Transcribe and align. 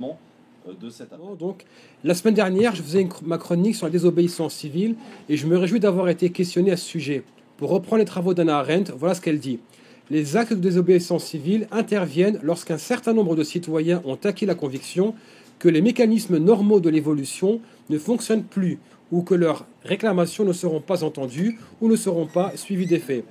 Euh, 0.00 1.34
Donc, 1.40 1.64
la 2.04 2.14
semaine 2.14 2.34
dernière, 2.34 2.72
je 2.76 2.82
faisais 2.82 3.08
ma 3.24 3.36
chronique 3.36 3.74
sur 3.74 3.86
la 3.86 3.90
désobéissance 3.90 4.54
civile 4.54 4.94
et 5.28 5.36
je 5.36 5.48
me 5.48 5.56
réjouis 5.56 5.80
d'avoir 5.80 6.08
été 6.08 6.30
questionné 6.30 6.70
à 6.70 6.76
ce 6.76 6.84
sujet. 6.84 7.24
Pour 7.56 7.70
reprendre 7.70 7.98
les 7.98 8.04
travaux 8.04 8.32
d'Anna 8.32 8.58
Arendt, 8.58 8.92
voilà 8.96 9.16
ce 9.16 9.20
qu'elle 9.20 9.40
dit. 9.40 9.58
Les 10.08 10.36
actes 10.36 10.52
de 10.52 10.60
désobéissance 10.60 11.24
civile 11.24 11.66
interviennent 11.72 12.38
lorsqu'un 12.44 12.78
certain 12.78 13.12
nombre 13.12 13.34
de 13.34 13.42
citoyens 13.42 14.00
ont 14.04 14.18
acquis 14.22 14.46
la 14.46 14.54
conviction 14.54 15.16
que 15.58 15.68
les 15.68 15.82
mécanismes 15.82 16.38
normaux 16.38 16.78
de 16.78 16.90
l'évolution 16.90 17.60
ne 17.90 17.98
fonctionnent 17.98 18.44
plus 18.44 18.78
ou 19.10 19.22
que 19.22 19.34
leurs 19.34 19.66
réclamations 19.82 20.44
ne 20.44 20.52
seront 20.52 20.80
pas 20.80 21.02
entendues 21.02 21.58
ou 21.80 21.88
ne 21.88 21.96
seront 21.96 22.26
pas 22.26 22.52
suivies 22.54 22.86
d'effet. 22.86 23.24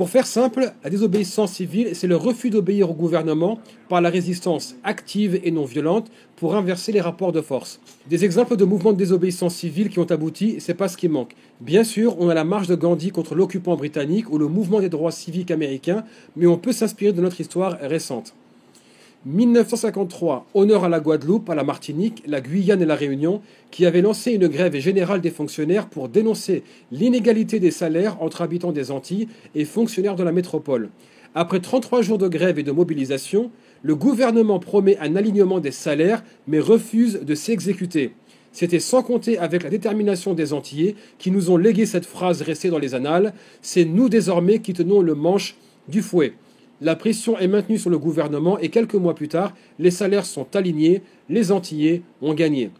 Pour 0.00 0.08
faire 0.08 0.26
simple, 0.26 0.72
la 0.82 0.88
désobéissance 0.88 1.52
civile, 1.52 1.90
c'est 1.92 2.06
le 2.06 2.16
refus 2.16 2.48
d'obéir 2.48 2.90
au 2.90 2.94
gouvernement 2.94 3.58
par 3.90 4.00
la 4.00 4.08
résistance 4.08 4.76
active 4.82 5.38
et 5.44 5.50
non 5.50 5.66
violente 5.66 6.10
pour 6.36 6.56
inverser 6.56 6.90
les 6.90 7.02
rapports 7.02 7.32
de 7.32 7.42
force. 7.42 7.80
Des 8.08 8.24
exemples 8.24 8.56
de 8.56 8.64
mouvements 8.64 8.94
de 8.94 8.96
désobéissance 8.96 9.56
civile 9.56 9.90
qui 9.90 9.98
ont 9.98 10.10
abouti, 10.10 10.56
c'est 10.58 10.72
pas 10.72 10.88
ce 10.88 10.96
qui 10.96 11.10
manque. 11.10 11.34
Bien 11.60 11.84
sûr, 11.84 12.18
on 12.18 12.30
a 12.30 12.34
la 12.34 12.44
marche 12.44 12.66
de 12.66 12.76
Gandhi 12.76 13.10
contre 13.10 13.34
l'occupant 13.34 13.76
britannique 13.76 14.32
ou 14.32 14.38
le 14.38 14.48
mouvement 14.48 14.80
des 14.80 14.88
droits 14.88 15.12
civiques 15.12 15.50
américains, 15.50 16.02
mais 16.34 16.46
on 16.46 16.56
peut 16.56 16.72
s'inspirer 16.72 17.12
de 17.12 17.20
notre 17.20 17.38
histoire 17.38 17.76
récente. 17.82 18.32
1953, 19.26 20.46
honneur 20.54 20.84
à 20.84 20.88
la 20.88 20.98
Guadeloupe, 20.98 21.50
à 21.50 21.54
la 21.54 21.62
Martinique, 21.62 22.22
la 22.26 22.40
Guyane 22.40 22.80
et 22.80 22.86
la 22.86 22.94
Réunion, 22.94 23.42
qui 23.70 23.84
avaient 23.84 24.00
lancé 24.00 24.32
une 24.32 24.48
grève 24.48 24.74
générale 24.78 25.20
des 25.20 25.30
fonctionnaires 25.30 25.90
pour 25.90 26.08
dénoncer 26.08 26.62
l'inégalité 26.90 27.60
des 27.60 27.70
salaires 27.70 28.16
entre 28.22 28.40
habitants 28.40 28.72
des 28.72 28.90
Antilles 28.90 29.28
et 29.54 29.66
fonctionnaires 29.66 30.16
de 30.16 30.22
la 30.22 30.32
métropole. 30.32 30.88
Après 31.34 31.60
33 31.60 32.00
jours 32.00 32.16
de 32.16 32.28
grève 32.28 32.58
et 32.58 32.62
de 32.62 32.72
mobilisation, 32.72 33.50
le 33.82 33.94
gouvernement 33.94 34.58
promet 34.58 34.96
un 34.98 35.14
alignement 35.16 35.60
des 35.60 35.70
salaires 35.70 36.24
mais 36.46 36.58
refuse 36.58 37.20
de 37.20 37.34
s'exécuter. 37.34 38.12
C'était 38.52 38.80
sans 38.80 39.02
compter 39.02 39.38
avec 39.38 39.62
la 39.62 39.70
détermination 39.70 40.32
des 40.32 40.54
Antillais 40.54 40.96
qui 41.18 41.30
nous 41.30 41.50
ont 41.50 41.58
légué 41.58 41.84
cette 41.84 42.06
phrase 42.06 42.40
restée 42.40 42.70
dans 42.70 42.78
les 42.78 42.94
annales 42.94 43.34
C'est 43.60 43.84
nous 43.84 44.08
désormais 44.08 44.60
qui 44.60 44.72
tenons 44.72 45.02
le 45.02 45.14
manche 45.14 45.56
du 45.88 46.00
fouet. 46.00 46.32
La 46.82 46.96
pression 46.96 47.38
est 47.38 47.48
maintenue 47.48 47.78
sur 47.78 47.90
le 47.90 47.98
gouvernement 47.98 48.58
et 48.58 48.70
quelques 48.70 48.94
mois 48.94 49.14
plus 49.14 49.28
tard, 49.28 49.52
les 49.78 49.90
salaires 49.90 50.24
sont 50.24 50.56
alignés, 50.56 51.02
les 51.28 51.52
Antillais 51.52 52.02
ont 52.22 52.32
gagné. 52.32 52.70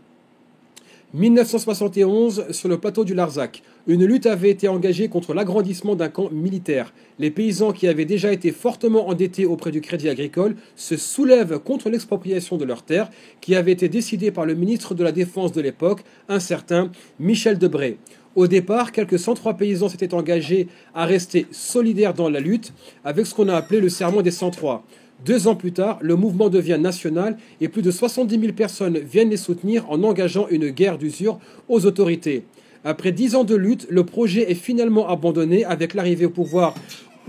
1971, 1.13 2.53
sur 2.53 2.69
le 2.69 2.79
plateau 2.79 3.05
du 3.05 3.15
Larzac, 3.15 3.65
une 3.89 4.05
lutte 4.05 4.27
avait 4.27 4.51
été 4.51 4.69
engagée 4.69 5.09
contre 5.09 5.35
l'agrandissement 5.35 5.97
d'un 5.97 6.09
camp 6.09 6.31
militaire. 6.31 6.95
Les 7.19 7.33
paysans 7.33 7.73
qui 7.73 7.89
avaient 7.89 8.05
déjà 8.05 8.33
été 8.33 8.53
fortement 8.53 9.09
endettés 9.09 9.45
auprès 9.45 9.73
du 9.73 9.81
Crédit 9.81 10.09
Agricole 10.09 10.55
se 10.77 10.97
soulèvent 10.97 11.59
contre 11.59 11.91
l'expropriation 11.91 12.59
de 12.59 12.65
leurs 12.65 12.85
terres 12.85 13.11
qui 13.41 13.57
avait 13.57 13.73
été 13.73 13.89
décidée 13.89 14.31
par 14.31 14.47
le 14.47 14.55
ministre 14.55 14.95
de 14.95 15.03
la 15.03 15.11
Défense 15.11 15.51
de 15.51 15.61
l'époque, 15.61 16.05
un 16.29 16.39
certain 16.39 16.93
Michel 17.19 17.59
Debré. 17.59 17.99
Au 18.37 18.47
départ, 18.47 18.93
quelques 18.93 19.19
103 19.19 19.55
paysans 19.55 19.89
s'étaient 19.89 20.15
engagés 20.15 20.69
à 20.95 21.07
rester 21.07 21.49
solidaires 21.51 22.15
dans 22.15 22.29
la 22.29 22.39
lutte 22.39 22.73
avec 23.03 23.27
ce 23.27 23.35
qu'on 23.35 23.49
a 23.49 23.57
appelé 23.57 23.81
le 23.81 23.89
serment 23.89 24.23
des 24.23 24.31
103. 24.31 24.85
Deux 25.25 25.49
ans 25.49 25.55
plus 25.55 25.73
tard, 25.73 25.99
le 26.01 26.17
mouvement 26.17 26.49
devient 26.49 26.79
national 26.81 27.37
et 27.61 27.69
plus 27.69 27.83
de 27.83 27.91
70 27.91 28.41
000 28.41 28.53
personnes 28.53 28.99
viennent 28.99 29.31
les 29.31 29.37
soutenir 29.37 29.91
en 29.91 30.03
engageant 30.03 30.49
une 30.49 30.71
guerre 30.71 30.97
d'usure 30.97 31.39
aux 31.69 31.85
autorités. 31.85 32.45
Après 32.85 33.13
dix 33.13 33.35
ans 33.35 33.45
de 33.45 33.55
lutte, 33.55 33.87
le 33.91 34.05
projet 34.05 34.51
est 34.51 34.55
finalement 34.55 35.09
abandonné 35.09 35.65
avec 35.67 35.93
l'arrivée 35.93 36.25
au 36.25 36.31
pouvoir 36.31 36.75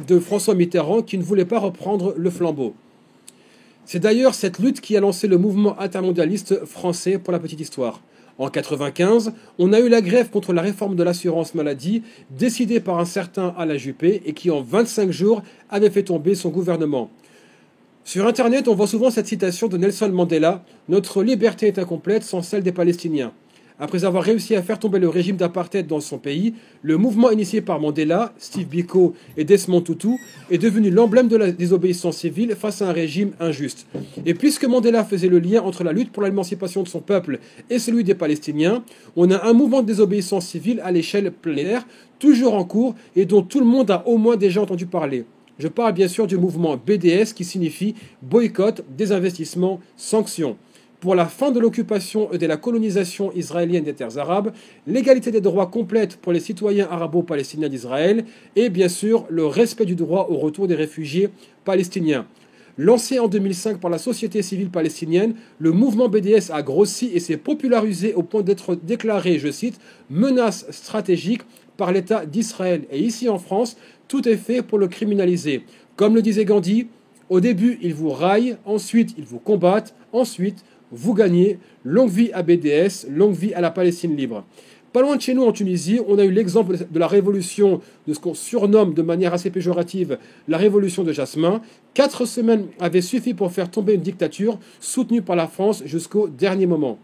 de 0.08 0.20
François 0.20 0.56
Mitterrand 0.56 1.02
qui 1.02 1.18
ne 1.18 1.24
voulait 1.24 1.44
pas 1.44 1.60
reprendre 1.60 2.14
le 2.16 2.30
flambeau. 2.30 2.74
C'est 3.86 4.00
d'ailleurs 4.00 4.36
cette 4.36 4.60
lutte 4.60 4.80
qui 4.80 4.96
a 4.96 5.02
lancé 5.02 5.28
le 5.28 5.38
mouvement 5.38 5.78
intermondialiste 5.78 6.66
français 6.66 7.18
pour 7.18 7.34
la 7.34 7.40
petite 7.40 7.60
histoire. 7.60 8.02
En 8.38 8.46
1995, 8.46 9.34
on 9.60 9.74
a 9.74 9.82
eu 9.82 9.90
la 9.90 10.02
grève 10.02 10.30
contre 10.30 10.54
la 10.54 10.62
réforme 10.62 10.96
de 10.96 11.04
l'assurance 11.04 11.54
maladie 11.54 12.04
décidée 12.30 12.80
par 12.80 12.98
un 13.00 13.06
certain 13.06 13.54
Alain 13.58 13.76
Juppé 13.76 14.22
et 14.26 14.32
qui 14.32 14.50
en 14.50 14.62
25 14.62 15.12
jours 15.12 15.44
avait 15.70 15.90
fait 15.90 16.04
tomber 16.04 16.36
son 16.36 16.50
gouvernement. 16.50 17.12
Sur 18.04 18.26
Internet, 18.26 18.68
on 18.68 18.74
voit 18.74 18.88
souvent 18.88 19.12
cette 19.12 19.28
citation 19.28 19.68
de 19.68 19.78
Nelson 19.78 20.10
Mandela 20.10 20.64
Notre 20.90 21.22
liberté 21.22 21.68
est 21.68 21.78
incomplète 21.78 22.24
sans 22.24 22.42
celle 22.42 22.64
des 22.64 22.72
Palestiniens. 22.72 23.32
Après 23.80 24.06
avoir 24.06 24.24
réussi 24.24 24.56
à 24.56 24.64
faire 24.64 24.80
tomber 24.80 25.00
le 25.00 25.08
régime 25.08 25.38
d'apartheid 25.38 25.88
dans 25.88 26.00
son 26.00 26.18
pays, 26.18 26.56
le 26.82 26.98
mouvement 26.98 27.30
initié 27.30 27.62
par 27.62 27.80
Mandela, 27.80 28.34
Steve 28.38 28.68
Biko 28.68 29.14
et 29.38 29.44
Desmond 29.44 29.82
Tutu 29.82 30.18
est 30.50 30.58
devenu 30.58 30.90
l'emblème 30.90 31.28
de 31.28 31.38
la 31.38 31.52
désobéissance 31.52 32.18
civile 32.18 32.56
face 32.56 32.82
à 32.82 32.90
un 32.90 32.92
régime 32.92 33.32
injuste. 33.40 33.86
Et 34.26 34.34
puisque 34.34 34.66
Mandela 34.66 35.04
faisait 35.04 35.30
le 35.30 35.40
lien 35.40 35.62
entre 35.62 35.84
la 35.84 35.94
lutte 35.94 36.12
pour 36.12 36.24
l'émancipation 36.24 36.84
de 36.84 36.88
son 36.88 37.02
peuple 37.02 37.40
et 37.70 37.80
celui 37.80 38.04
des 38.04 38.16
Palestiniens, 38.16 38.84
on 39.16 39.30
a 39.30 39.48
un 39.48 39.54
mouvement 39.54 39.82
de 39.82 39.88
désobéissance 39.88 40.48
civile 40.48 40.82
à 40.84 40.92
l'échelle 40.92 41.32
planétaire, 41.32 41.86
toujours 42.18 42.56
en 42.56 42.66
cours 42.66 42.96
et 43.16 43.26
dont 43.26 43.44
tout 43.44 43.60
le 43.60 43.66
monde 43.66 43.92
a 43.92 44.08
au 44.08 44.18
moins 44.18 44.38
déjà 44.38 44.62
entendu 44.62 44.88
parler. 44.88 45.26
Je 45.62 45.68
parle 45.68 45.94
bien 45.94 46.08
sûr 46.08 46.26
du 46.26 46.38
mouvement 46.38 46.76
BDS 46.76 47.36
qui 47.36 47.46
signifie 47.46 47.94
boycott, 48.24 48.84
désinvestissement, 48.98 49.80
sanctions 49.96 50.58
pour 51.00 51.14
la 51.14 51.28
fin 51.28 51.52
de 51.52 51.60
l'occupation 51.60 52.32
et 52.32 52.40
de 52.40 52.48
la 52.48 52.58
colonisation 52.58 53.32
israélienne 53.34 53.84
des 53.84 53.94
terres 53.94 54.18
arabes, 54.18 54.54
l'égalité 54.88 55.30
des 55.30 55.42
droits 55.42 55.68
complète 55.68 56.18
pour 56.18 56.32
les 56.32 56.40
citoyens 56.40 56.88
arabo-palestiniens 56.90 57.70
d'Israël 57.70 58.26
et 58.56 58.70
bien 58.70 58.90
sûr 58.90 59.26
le 59.30 59.46
respect 59.46 59.86
du 59.86 59.96
droit 59.96 60.28
au 60.32 60.38
retour 60.38 60.68
des 60.68 60.74
réfugiés 60.74 61.30
palestiniens. 61.64 62.26
Lancé 62.84 63.20
en 63.20 63.28
2005 63.28 63.80
par 63.80 63.92
la 63.92 64.00
société 64.00 64.42
civile 64.42 64.72
palestinienne, 64.72 65.36
le 65.60 65.72
mouvement 65.72 66.10
BDS 66.10 66.50
a 66.52 66.64
grossi 66.64 67.12
et 67.14 67.20
s'est 67.20 67.38
popularisé 67.38 68.16
au 68.16 68.24
point 68.24 68.42
d'être 68.42 68.74
déclaré, 68.74 69.38
je 69.38 69.52
cite, 69.52 69.80
menace 70.10 70.66
stratégique 70.72 71.44
par 71.78 71.92
l'État 71.92 72.26
d'Israël. 72.26 72.86
Et 72.90 72.98
ici 72.98 73.30
en 73.30 73.38
France, 73.38 73.78
tout 74.08 74.28
est 74.28 74.36
fait 74.36 74.64
pour 74.64 74.80
le 74.80 74.88
criminaliser. 74.88 75.64
Comme 75.96 76.16
le 76.16 76.24
disait 76.24 76.44
Gandhi, 76.44 76.88
au 77.30 77.40
début, 77.40 77.78
ils 77.84 77.94
vous 77.94 78.10
raillent, 78.10 78.58
ensuite, 78.66 79.14
ils 79.16 79.26
vous 79.26 79.38
combattent, 79.38 79.94
ensuite, 80.12 80.66
vous 80.92 81.14
gagnez. 81.14 81.60
Longue 81.84 82.10
vie 82.10 82.32
à 82.34 82.42
BDS, 82.42 83.08
longue 83.12 83.36
vie 83.36 83.54
à 83.54 83.62
la 83.62 83.70
Palestine 83.70 84.18
libre. 84.18 84.44
Pas 84.94 85.02
loin 85.02 85.16
de 85.16 85.22
chez 85.22 85.34
nous, 85.34 85.44
en 85.44 85.54
Tunisie, 85.54 86.02
on 86.06 86.20
a 86.20 86.26
eu 86.26 86.32
l'exemple 86.32 86.76
de 86.90 87.00
la 87.00 87.08
révolution, 87.08 87.80
de 88.08 88.14
ce 88.14 88.20
qu'on 88.20 88.34
surnomme 88.34 88.94
de 88.94 89.02
manière 89.02 89.34
assez 89.34 89.50
péjorative 89.50 90.18
la 90.50 90.58
révolution 90.58 91.04
de 91.04 91.14
Jasmin. 91.14 91.62
Quatre 91.94 92.26
semaines 92.26 92.68
avaient 92.78 93.02
suffi 93.02 93.34
pour 93.34 93.54
faire 93.54 93.72
tomber 93.72 93.94
une 93.94 94.02
dictature 94.02 94.60
soutenue 94.82 95.22
par 95.22 95.38
la 95.38 95.48
France 95.48 95.84
jusqu'au 95.86 96.28
dernier 96.28 96.66
moment. 96.66 97.00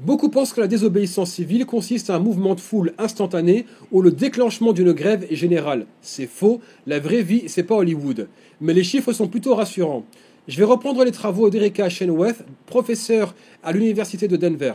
Beaucoup 0.00 0.28
pensent 0.28 0.52
que 0.52 0.60
la 0.60 0.66
désobéissance 0.66 1.30
civile 1.30 1.64
consiste 1.64 2.10
à 2.10 2.16
un 2.16 2.18
mouvement 2.18 2.54
de 2.54 2.60
foule 2.60 2.92
instantané 2.98 3.64
où 3.90 4.02
le 4.02 4.10
déclenchement 4.10 4.72
d'une 4.72 4.92
grève 4.92 5.26
est 5.30 5.36
général. 5.36 5.86
C'est 6.02 6.26
faux, 6.26 6.60
la 6.86 7.00
vraie 7.00 7.22
vie, 7.22 7.44
c'est 7.46 7.62
pas 7.62 7.76
Hollywood. 7.76 8.28
Mais 8.60 8.74
les 8.74 8.84
chiffres 8.84 9.12
sont 9.14 9.28
plutôt 9.28 9.54
rassurants. 9.54 10.04
Je 10.48 10.58
vais 10.58 10.64
reprendre 10.64 11.04
les 11.04 11.10
travaux 11.10 11.48
d'Erika 11.48 11.88
Chenoweth, 11.88 12.44
professeure 12.66 13.34
à 13.62 13.72
l'Université 13.72 14.26
de 14.28 14.36
Denver. 14.36 14.74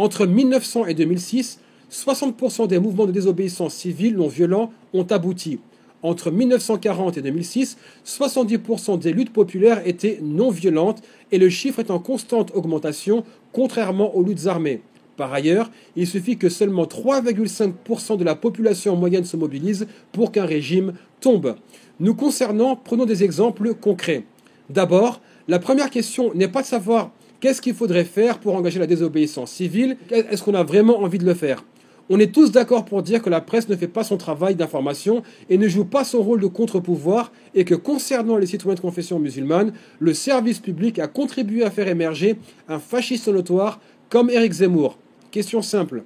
Entre 0.00 0.24
1900 0.24 0.86
et 0.86 0.94
2006, 0.94 1.60
60% 1.92 2.66
des 2.66 2.78
mouvements 2.78 3.04
de 3.04 3.12
désobéissance 3.12 3.74
civile 3.74 4.16
non 4.16 4.28
violents 4.28 4.72
ont 4.94 5.04
abouti. 5.04 5.58
Entre 6.02 6.30
1940 6.30 7.18
et 7.18 7.20
2006, 7.20 7.76
70% 8.06 8.98
des 8.98 9.12
luttes 9.12 9.34
populaires 9.34 9.86
étaient 9.86 10.18
non 10.22 10.48
violentes 10.48 11.02
et 11.32 11.38
le 11.38 11.50
chiffre 11.50 11.80
est 11.80 11.90
en 11.90 11.98
constante 11.98 12.50
augmentation, 12.54 13.24
contrairement 13.52 14.16
aux 14.16 14.22
luttes 14.22 14.46
armées. 14.46 14.80
Par 15.18 15.34
ailleurs, 15.34 15.70
il 15.96 16.06
suffit 16.06 16.38
que 16.38 16.48
seulement 16.48 16.84
3,5% 16.84 18.16
de 18.16 18.24
la 18.24 18.36
population 18.36 18.96
moyenne 18.96 19.26
se 19.26 19.36
mobilise 19.36 19.86
pour 20.12 20.32
qu'un 20.32 20.46
régime 20.46 20.94
tombe. 21.20 21.56
Nous 22.00 22.14
concernant, 22.14 22.74
prenons 22.74 23.04
des 23.04 23.22
exemples 23.22 23.74
concrets. 23.74 24.24
D'abord, 24.70 25.20
la 25.46 25.58
première 25.58 25.90
question 25.90 26.32
n'est 26.32 26.48
pas 26.48 26.62
de 26.62 26.66
savoir 26.68 27.10
qu'est-ce 27.40 27.62
qu'il 27.62 27.74
faudrait 27.74 28.04
faire 28.04 28.38
pour 28.38 28.54
engager 28.54 28.78
la 28.78 28.86
désobéissance 28.86 29.50
civile, 29.50 29.96
est-ce 30.10 30.42
qu'on 30.42 30.54
a 30.54 30.62
vraiment 30.62 31.00
envie 31.00 31.18
de 31.18 31.24
le 31.24 31.34
faire? 31.34 31.64
On 32.12 32.18
est 32.18 32.34
tous 32.34 32.50
d'accord 32.50 32.84
pour 32.84 33.02
dire 33.02 33.22
que 33.22 33.30
la 33.30 33.40
presse 33.40 33.68
ne 33.68 33.76
fait 33.76 33.86
pas 33.86 34.02
son 34.02 34.16
travail 34.16 34.56
d'information 34.56 35.22
et 35.48 35.58
ne 35.58 35.68
joue 35.68 35.84
pas 35.84 36.02
son 36.02 36.22
rôle 36.22 36.40
de 36.40 36.48
contre-pouvoir 36.48 37.30
et 37.54 37.64
que 37.64 37.76
concernant 37.76 38.36
les 38.36 38.46
citoyens 38.46 38.74
de 38.74 38.80
confession 38.80 39.20
musulmane, 39.20 39.72
le 40.00 40.12
service 40.12 40.58
public 40.58 40.98
a 40.98 41.06
contribué 41.06 41.62
à 41.62 41.70
faire 41.70 41.86
émerger 41.86 42.36
un 42.68 42.80
fasciste 42.80 43.28
notoire 43.28 43.80
comme 44.08 44.28
Éric 44.28 44.52
Zemmour. 44.52 44.98
Question 45.30 45.62
simple. 45.62 46.02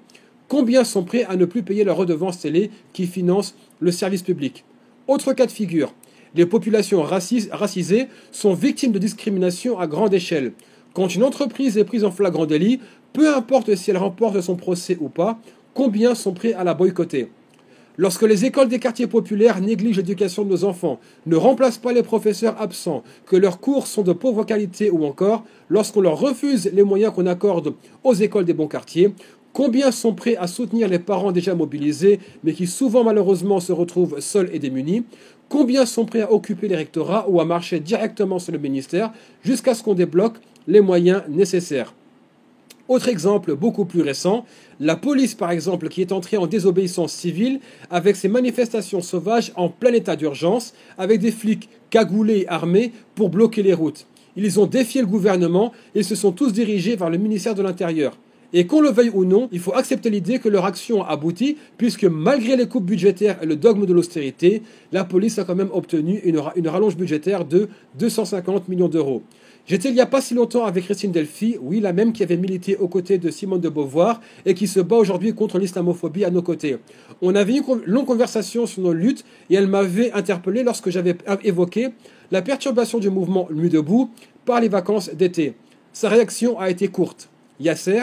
Combien 0.47 0.85
sont 0.85 1.05
prêts 1.05 1.25
à 1.25 1.37
ne 1.37 1.47
plus 1.47 1.63
payer 1.63 1.85
la 1.85 1.95
redevance 1.95 2.39
télé 2.39 2.71
qui 2.93 3.07
finance 3.07 3.55
le 3.81 3.91
service 3.91 4.23
public? 4.23 4.65
Autre 5.09 5.33
cas 5.33 5.47
de 5.47 5.51
figure 5.51 5.95
les 6.35 6.47
populations 6.47 7.03
racisées 7.03 8.09
sont 8.33 8.55
victimes 8.55 8.93
de 8.93 8.99
discrimination 8.99 9.79
à 9.79 9.87
grande 9.87 10.15
échelle. 10.15 10.53
Quand 10.95 11.13
une 11.13 11.25
entreprise 11.25 11.77
est 11.77 11.85
prise 11.85 12.05
en 12.05 12.13
flagrant 12.13 12.47
délit, 12.47 12.79
peu 13.13 13.35
importe 13.35 13.75
si 13.75 13.91
elle 13.91 13.97
remporte 13.99 14.41
son 14.41 14.55
procès 14.55 14.97
ou 15.01 15.09
pas, 15.09 15.39
combien 15.75 16.15
sont 16.15 16.33
prêts 16.33 16.53
à 16.53 16.63
la 16.63 16.73
boycotter? 16.73 17.31
Lorsque 17.97 18.23
les 18.23 18.45
écoles 18.45 18.69
des 18.69 18.79
quartiers 18.79 19.09
populaires 19.09 19.61
négligent 19.61 19.97
l'éducation 19.97 20.45
de 20.45 20.51
nos 20.51 20.65
enfants, 20.65 21.01
ne 21.27 21.35
remplacent 21.35 21.79
pas 21.79 21.93
les 21.93 22.05
professeurs 22.05 22.61
absents, 22.61 23.03
que 23.27 23.35
leurs 23.35 23.59
cours 23.59 23.89
sont 23.89 24.03
de 24.03 24.13
pauvre 24.13 24.45
qualité 24.45 24.89
ou 24.91 25.05
encore 25.05 25.45
lorsqu'on 25.69 26.01
leur 26.01 26.19
refuse 26.19 26.71
les 26.73 26.83
moyens 26.85 27.13
qu'on 27.13 27.27
accorde 27.27 27.75
aux 28.05 28.15
écoles 28.15 28.45
des 28.45 28.55
bons 28.55 28.69
quartiers, 28.69 29.13
combien 29.55 29.91
sont 29.91 30.13
prêts 30.13 30.37
à 30.37 30.47
soutenir 30.47 30.89
les 30.89 30.99
parents 30.99 31.33
déjà 31.33 31.55
mobilisés 31.55 32.21
mais 32.43 32.53
qui 32.53 32.67
souvent 32.67 33.05
malheureusement 33.05 33.61
se 33.61 33.73
retrouvent 33.73 34.21
seuls 34.21 34.51
et 34.53 34.59
démunis? 34.59 35.05
Combien 35.49 35.87
sont 35.87 36.05
prêts 36.05 36.23
à 36.23 36.33
occuper 36.33 36.69
les 36.69 36.77
rectorats 36.77 37.27
ou 37.31 37.41
à 37.41 37.47
marcher 37.47 37.81
directement 37.81 38.39
sur 38.39 38.53
le 38.53 38.59
ministère 38.59 39.13
jusqu'à 39.43 39.75
ce 39.75 39.83
qu'on 39.83 39.95
débloque 39.95 40.37
les 40.67 40.83
moyens 40.83 41.23
nécessaires? 41.29 41.95
Autre 42.87 43.09
exemple 43.09 43.55
beaucoup 43.55 43.87
plus 43.87 44.03
récent, 44.03 44.45
la 44.79 44.97
police 44.97 45.35
par 45.35 45.51
exemple 45.51 45.89
qui 45.89 46.03
est 46.03 46.13
entrée 46.13 46.37
en 46.37 46.47
désobéissance 46.47 47.13
civile 47.13 47.61
avec 47.91 48.17
ses 48.17 48.29
manifestations 48.29 49.01
sauvages 49.01 49.53
en 49.57 49.71
plein 49.71 49.93
état 49.95 50.17
d'urgence, 50.17 50.75
avec 50.99 51.21
des 51.21 51.31
flics 51.31 51.71
cagoulés 51.89 52.45
armés 52.49 52.93
pour 53.15 53.31
bloquer 53.31 53.63
les 53.63 53.73
routes. 53.73 54.07
Ils 54.37 54.61
ont 54.61 54.67
défié 54.67 55.01
le 55.01 55.07
gouvernement 55.07 55.73
et 55.95 56.03
se 56.03 56.15
sont 56.15 56.33
tous 56.33 56.53
dirigés 56.53 56.97
vers 56.97 57.09
le 57.09 57.19
ministère 57.19 57.55
de 57.55 57.63
l'Intérieur. 57.63 58.19
Et 58.57 58.69
qu'on 58.69 58.81
le 58.81 58.91
veuille 58.91 59.11
ou 59.13 59.25
non, 59.25 59.49
il 59.51 59.59
faut 59.59 59.75
accepter 59.75 60.11
l'idée 60.11 60.39
que 60.39 60.49
leur 60.49 60.65
action 60.65 61.03
a 61.03 61.11
abouti, 61.11 61.57
puisque 61.77 62.05
malgré 62.05 62.57
les 62.57 62.69
coupes 62.69 62.85
budgétaires 62.85 63.37
et 63.43 63.47
le 63.47 63.57
dogme 63.57 63.85
de 63.85 63.93
l'austérité, 63.93 64.63
la 64.93 65.05
police 65.05 65.41
a 65.41 65.45
quand 65.45 65.57
même 65.57 65.71
obtenu 65.73 66.21
une, 66.25 66.41
une 66.55 66.69
rallonge 66.69 66.97
budgétaire 66.97 67.45
de 67.45 67.69
250 67.99 68.69
millions 68.69 68.89
d'euros. 68.89 69.25
J'étais 69.67 69.89
il 69.89 69.95
n'y 69.95 70.01
a 70.01 70.07
pas 70.07 70.21
si 70.21 70.35
longtemps 70.35 70.67
avec 70.67 70.85
Christine 70.85 71.11
Delphi, 71.11 71.57
oui, 71.61 71.81
la 71.81 71.93
même 71.93 72.13
qui 72.13 72.23
avait 72.23 72.37
milité 72.37 72.77
aux 72.77 72.87
côtés 72.87 73.19
de 73.19 73.29
Simone 73.31 73.61
de 73.61 73.69
Beauvoir 73.69 74.21
et 74.47 74.55
qui 74.55 74.69
se 74.69 74.79
bat 74.79 74.97
aujourd'hui 74.97 75.35
contre 75.35 75.59
l'islamophobie 75.59 76.25
à 76.25 76.31
nos 76.31 76.43
côtés. 76.43 76.77
On 77.23 77.35
avait 77.35 77.55
eu 77.55 77.63
une 77.67 77.81
longue 77.87 78.07
conversation 78.07 78.67
sur 78.67 78.83
nos 78.83 78.93
luttes 78.93 79.25
et 79.51 79.57
elle 79.57 79.67
m'avait 79.67 80.13
interpellé 80.13 80.63
lorsque 80.63 80.91
j'avais 80.91 81.17
évoqué 81.43 81.89
la 82.31 82.43
perturbation 82.43 82.99
du 82.99 83.11
mouvement 83.11 83.49
Nuit 83.51 83.71
debout 83.71 84.11
par 84.45 84.61
les 84.61 84.69
vacances 84.69 85.11
d'été. 85.13 85.55
Sa 85.93 86.09
réaction 86.09 86.61
a 86.61 86.71
été 86.71 86.87
courte. 86.89 87.31
Yasser, 87.59 88.03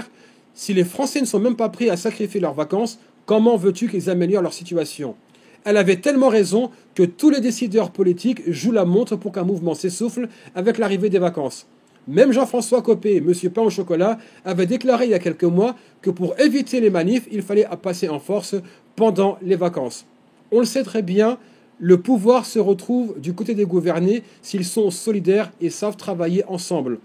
si 0.53 0.74
les 0.74 0.83
Français 0.83 1.21
ne 1.21 1.25
sont 1.25 1.39
même 1.39 1.56
pas 1.56 1.69
prêts 1.69 1.89
à 1.89 1.98
sacrifier 1.98 2.39
leurs 2.39 2.53
vacances, 2.53 3.00
comment 3.25 3.57
veux-tu 3.57 3.88
qu'ils 3.88 4.09
améliorent 4.09 4.42
leur 4.42 4.53
situation? 4.53 5.15
Elle 5.63 5.77
avait 5.77 5.98
tellement 5.98 6.30
raison 6.30 6.71
que 6.95 7.03
tous 7.03 7.30
les 7.30 7.39
décideurs 7.39 7.92
politiques 7.92 8.42
jouent 8.51 8.71
la 8.71 8.86
montre 8.86 9.15
pour 9.15 9.31
qu'un 9.31 9.44
mouvement 9.44 9.75
s'essouffle 9.75 10.27
avec 10.56 10.77
l'arrivée 10.77 11.09
des 11.09 11.19
vacances. 11.19 11.68
Même 12.07 12.31
Jean-François 12.31 12.81
Copé, 12.81 13.21
Monsieur 13.21 13.51
Pain 13.51 13.62
au 13.62 13.69
chocolat, 13.69 14.18
avait 14.44 14.65
déclaré 14.65 15.06
il 15.06 15.12
y 15.12 15.13
a 15.13 15.19
quelques 15.19 15.44
mois 15.44 15.75
que 16.01 16.09
pour 16.09 16.39
éviter 16.39 16.81
les 16.81 16.89
manifs, 16.89 17.27
il 17.31 17.44
fallait 17.44 17.68
passer 17.81 18.09
en 18.09 18.19
force 18.19 18.56
pendant 18.95 19.38
les 19.44 19.56
vacances. 19.56 20.06
On 20.51 20.59
le 20.59 20.65
sait 20.65 20.83
très 20.83 21.03
bien, 21.03 21.38
le 21.80 21.98
pouvoir 21.98 22.45
se 22.45 22.57
retrouve 22.57 23.19
du 23.19 23.33
côté 23.33 23.53
des 23.53 23.65
gouvernés 23.65 24.24
s'ils 24.42 24.65
sont 24.65 24.89
solidaires 24.89 25.51
et 25.62 25.69
savent 25.69 25.95
travailler 25.95 26.44
ensemble. 26.45 26.98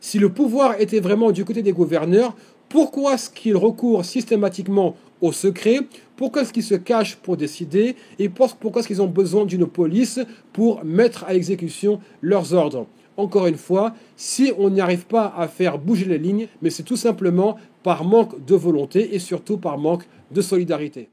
Si 0.00 0.20
le 0.20 0.28
pouvoir 0.28 0.80
était 0.80 1.00
vraiment 1.00 1.32
du 1.32 1.44
côté 1.44 1.62
des 1.62 1.72
gouverneurs, 1.72 2.36
pourquoi 2.68 3.14
est-ce 3.14 3.30
qu'ils 3.30 3.56
recourent 3.56 4.04
systématiquement 4.04 4.96
au 5.20 5.32
secret? 5.32 5.80
Pourquoi 6.16 6.42
est-ce 6.42 6.52
qu'ils 6.52 6.62
se 6.62 6.74
cachent 6.74 7.16
pour 7.16 7.36
décider? 7.36 7.96
Et 8.18 8.28
pourquoi 8.28 8.80
est-ce 8.80 8.88
qu'ils 8.88 9.02
ont 9.02 9.06
besoin 9.06 9.44
d'une 9.44 9.66
police 9.66 10.20
pour 10.52 10.84
mettre 10.84 11.24
à 11.24 11.34
exécution 11.34 12.00
leurs 12.22 12.54
ordres? 12.54 12.86
Encore 13.16 13.46
une 13.46 13.56
fois, 13.56 13.94
si 14.16 14.52
on 14.58 14.68
n'y 14.70 14.80
arrive 14.80 15.06
pas 15.06 15.32
à 15.36 15.48
faire 15.48 15.78
bouger 15.78 16.04
les 16.04 16.18
lignes, 16.18 16.48
mais 16.60 16.70
c'est 16.70 16.82
tout 16.82 16.96
simplement 16.96 17.56
par 17.82 18.04
manque 18.04 18.44
de 18.44 18.54
volonté 18.54 19.14
et 19.14 19.18
surtout 19.18 19.56
par 19.56 19.78
manque 19.78 20.04
de 20.30 20.42
solidarité. 20.42 21.08